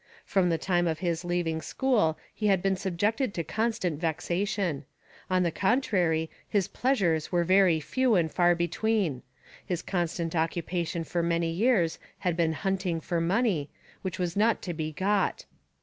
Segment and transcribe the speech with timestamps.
[0.25, 4.83] From the time of his leaving school he had been subjected to constant vexation;
[5.29, 9.21] on the contrary, his pleasures were very few and far between;
[9.63, 13.69] his constant occupation for many years had been hunting for money,
[14.01, 15.45] which was not to be got.